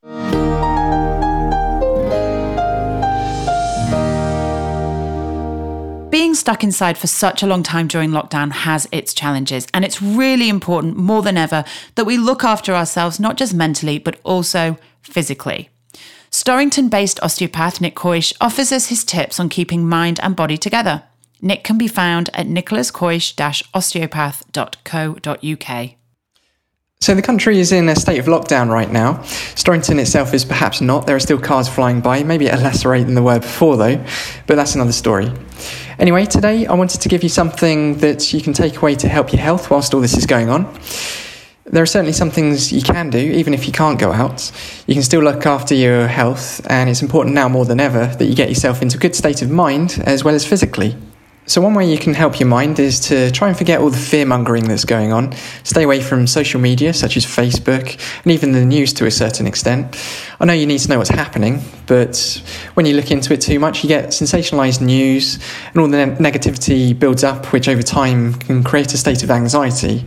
[6.09, 10.01] Being stuck inside for such a long time during lockdown has its challenges, and it's
[10.01, 11.63] really important more than ever
[11.95, 15.69] that we look after ourselves, not just mentally, but also physically.
[16.37, 21.01] Storrington based osteopath Nick Coish offers us his tips on keeping mind and body together.
[21.41, 23.33] Nick can be found at nicholascoish
[23.73, 25.89] osteopath.co.uk.
[26.99, 29.13] So the country is in a state of lockdown right now.
[29.55, 31.07] Storrington itself is perhaps not.
[31.07, 33.75] There are still cars flying by, maybe at a lesser rate than there were before,
[33.75, 33.97] though,
[34.45, 35.31] but that's another story.
[35.97, 39.33] Anyway, today I wanted to give you something that you can take away to help
[39.33, 40.71] your health whilst all this is going on.
[41.69, 44.53] There are certainly some things you can do, even if you can't go out.
[44.87, 48.25] You can still look after your health, and it's important now more than ever that
[48.25, 50.95] you get yourself into a good state of mind as well as physically.
[51.45, 53.97] So, one way you can help your mind is to try and forget all the
[53.97, 55.33] fear mongering that's going on.
[55.63, 59.45] Stay away from social media such as Facebook and even the news to a certain
[59.45, 59.97] extent.
[60.39, 62.41] I know you need to know what's happening, but
[62.75, 65.37] when you look into it too much, you get sensationalized news
[65.67, 69.31] and all the ne- negativity builds up, which over time can create a state of
[69.31, 70.05] anxiety.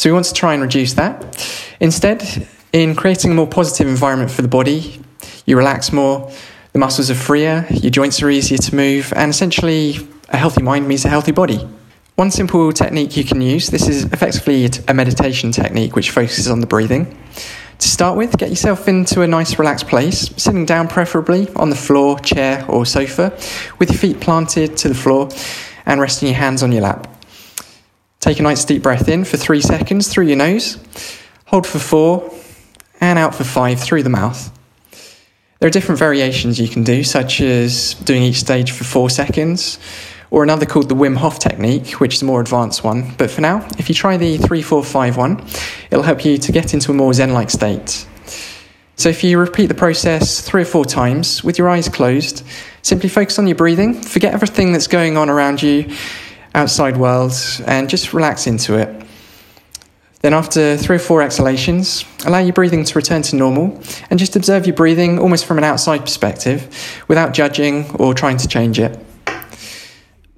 [0.00, 1.46] So, we want to try and reduce that.
[1.78, 4.98] Instead, in creating a more positive environment for the body,
[5.44, 6.32] you relax more,
[6.72, 9.96] the muscles are freer, your joints are easier to move, and essentially,
[10.30, 11.68] a healthy mind means a healthy body.
[12.14, 16.60] One simple technique you can use this is effectively a meditation technique which focuses on
[16.60, 17.14] the breathing.
[17.80, 21.76] To start with, get yourself into a nice relaxed place, sitting down preferably on the
[21.76, 23.36] floor, chair, or sofa,
[23.78, 25.28] with your feet planted to the floor
[25.84, 27.06] and resting your hands on your lap.
[28.20, 30.78] Take a nice deep breath in for three seconds through your nose,
[31.46, 32.30] hold for four,
[33.00, 34.52] and out for five through the mouth.
[35.58, 39.78] There are different variations you can do, such as doing each stage for four seconds,
[40.30, 43.14] or another called the Wim Hof technique, which is a more advanced one.
[43.16, 45.42] But for now, if you try the 3451,
[45.90, 48.06] it'll help you to get into a more Zen like state.
[48.96, 52.44] So if you repeat the process three or four times with your eyes closed,
[52.82, 55.90] simply focus on your breathing, forget everything that's going on around you,
[56.54, 57.32] outside world,
[57.66, 59.06] and just relax into it.
[60.22, 64.36] Then, after three or four exhalations, allow your breathing to return to normal and just
[64.36, 68.98] observe your breathing almost from an outside perspective without judging or trying to change it.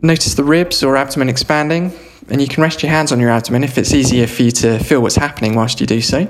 [0.01, 1.93] Notice the ribs or abdomen expanding,
[2.29, 4.79] and you can rest your hands on your abdomen if it's easier for you to
[4.79, 6.29] feel what's happening whilst you do so.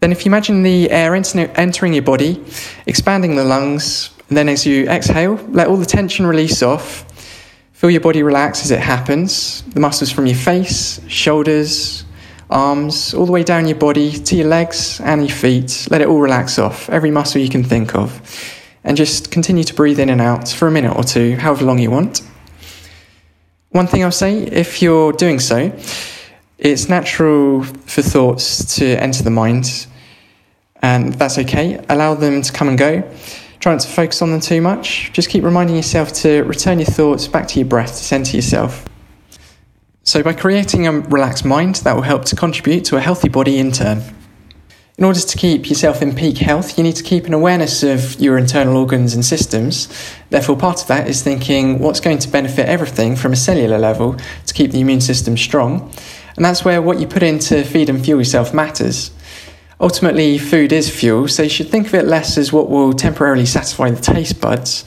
[0.00, 2.42] Then, if you imagine the air entering your body,
[2.86, 7.04] expanding the lungs, and then as you exhale, let all the tension release off.
[7.78, 9.62] Feel your body relax as it happens.
[9.62, 12.04] The muscles from your face, shoulders,
[12.50, 15.86] arms, all the way down your body to your legs and your feet.
[15.88, 18.20] Let it all relax off, every muscle you can think of
[18.82, 21.78] and just continue to breathe in and out for a minute or two, however long
[21.78, 22.22] you want.
[23.70, 25.70] One thing I'll say if you're doing so,
[26.58, 29.86] it's natural for thoughts to enter the mind,
[30.82, 31.80] and that's okay.
[31.88, 33.08] Allow them to come and go.
[33.60, 35.12] Try not to focus on them too much.
[35.12, 38.84] Just keep reminding yourself to return your thoughts back to your breath to center yourself.
[40.04, 43.58] So, by creating a relaxed mind, that will help to contribute to a healthy body
[43.58, 44.02] in turn.
[44.96, 48.18] In order to keep yourself in peak health, you need to keep an awareness of
[48.18, 49.88] your internal organs and systems.
[50.30, 54.16] Therefore, part of that is thinking what's going to benefit everything from a cellular level
[54.46, 55.92] to keep the immune system strong.
[56.34, 59.12] And that's where what you put in to feed and fuel yourself matters.
[59.80, 63.46] Ultimately, food is fuel, so you should think of it less as what will temporarily
[63.46, 64.84] satisfy the taste buds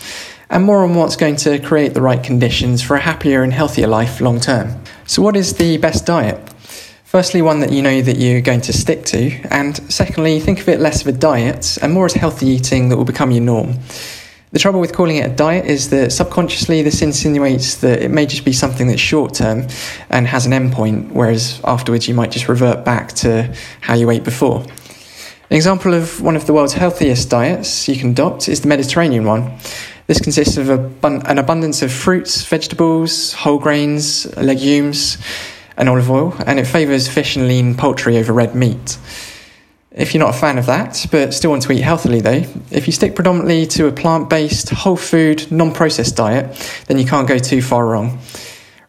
[0.50, 3.88] and more on what's going to create the right conditions for a happier and healthier
[3.88, 4.84] life long term.
[5.08, 6.38] So, what is the best diet?
[7.06, 10.68] Firstly, one that you know that you're going to stick to, and secondly, think of
[10.68, 13.76] it less of a diet and more as healthy eating that will become your norm.
[14.52, 18.26] The trouble with calling it a diet is that subconsciously this insinuates that it may
[18.26, 19.68] just be something that's short term
[20.10, 24.26] and has an endpoint, whereas afterwards you might just revert back to how you ate
[24.26, 24.66] before.
[25.52, 29.26] An example of one of the world's healthiest diets you can adopt is the Mediterranean
[29.26, 29.58] one.
[30.08, 35.18] This consists of an abundance of fruits, vegetables, whole grains, legumes
[35.76, 38.98] and olive oil, and it favours fish and lean poultry over red meat.
[39.92, 42.88] If you're not a fan of that, but still want to eat healthily though, if
[42.88, 46.56] you stick predominantly to a plant based, whole food, non processed diet,
[46.88, 48.20] then you can't go too far wrong.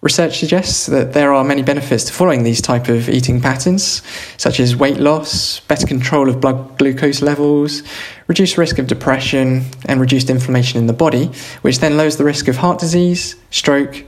[0.02, 4.02] Research suggests that there are many benefits to following these type of eating patterns,
[4.36, 7.84] such as weight loss, better control of blood glucose levels,
[8.26, 11.30] reduced risk of depression, and reduced inflammation in the body,
[11.62, 14.04] which then lowers the risk of heart disease, stroke,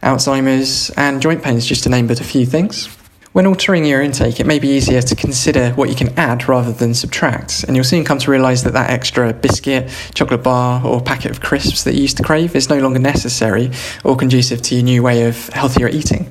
[0.00, 2.96] Alzheimer's, and joint pains, just to name but a few things.
[3.32, 6.70] When altering your intake, it may be easier to consider what you can add rather
[6.70, 11.00] than subtract, and you'll soon come to realise that that extra biscuit, chocolate bar, or
[11.00, 13.70] packet of crisps that you used to crave is no longer necessary
[14.04, 16.30] or conducive to your new way of healthier eating.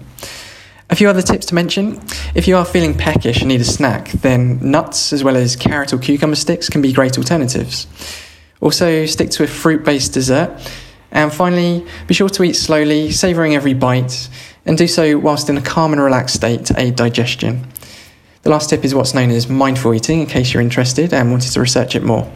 [0.91, 1.99] A few other tips to mention.
[2.36, 5.93] If you are feeling peckish and need a snack, then nuts as well as carrot
[5.93, 7.88] or cucumber sticks can be great alternatives.
[8.60, 10.52] Also, stick to a fruit based dessert
[11.12, 14.30] and finally, be sure to eat slowly, savouring every bite,
[14.66, 17.68] and do so whilst in a calm and relaxed state to aid digestion.
[18.43, 21.51] The last tip is what's known as mindful eating, in case you're interested and wanted
[21.51, 22.32] to research it more.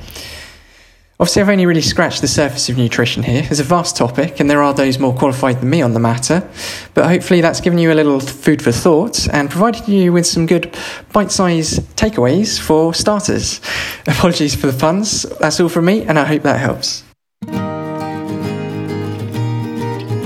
[1.18, 3.48] Obviously, I've only really scratched the surface of nutrition here.
[3.50, 6.46] It's a vast topic, and there are those more qualified than me on the matter.
[6.94, 10.46] But hopefully, that's given you a little food for thought and provided you with some
[10.46, 10.78] good
[11.14, 13.62] bite sized takeaways for starters.
[14.08, 15.24] Apologies for the puns.
[15.40, 17.05] That's all from me, and I hope that helps.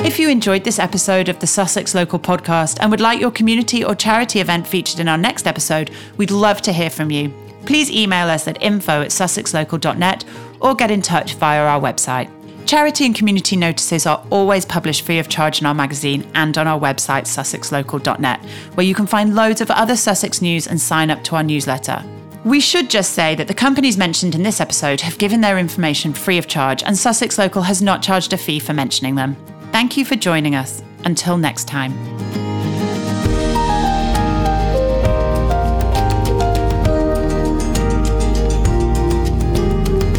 [0.10, 3.86] If you enjoyed this episode of the Sussex Local Podcast and would like your community
[3.86, 7.32] or charity event featured in our next episode, we'd love to hear from you.
[7.68, 10.26] Please email us at info at sussexlocal.net
[10.62, 12.28] or get in touch via our website.
[12.66, 16.66] Charity and community notices are always published free of charge in our magazine and on
[16.66, 18.44] our website, sussexlocal.net,
[18.74, 22.04] where you can find loads of other Sussex news and sign up to our newsletter.
[22.44, 26.14] We should just say that the companies mentioned in this episode have given their information
[26.14, 29.38] free of charge, and Sussex Local has not charged a fee for mentioning them.
[29.72, 30.84] Thank you for joining us.
[31.06, 31.94] Until next time.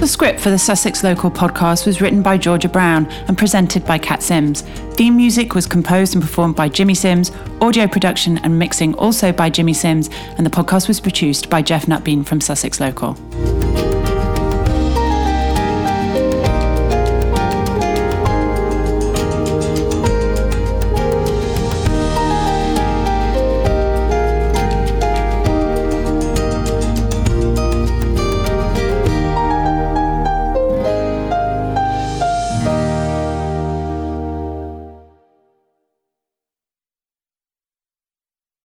[0.01, 3.99] The script for the Sussex Local podcast was written by Georgia Brown and presented by
[3.99, 4.63] Kat Sims.
[4.95, 7.31] Theme music was composed and performed by Jimmy Sims,
[7.61, 11.85] audio production and mixing also by Jimmy Sims, and the podcast was produced by Jeff
[11.85, 13.15] Nutbean from Sussex Local.